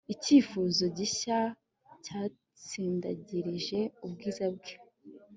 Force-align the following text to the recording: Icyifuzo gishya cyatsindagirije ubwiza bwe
Icyifuzo 0.13 0.83
gishya 0.97 1.39
cyatsindagirije 2.05 3.79
ubwiza 4.05 4.45
bwe 4.55 4.73